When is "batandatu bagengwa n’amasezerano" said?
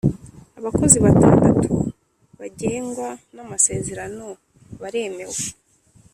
1.05-4.27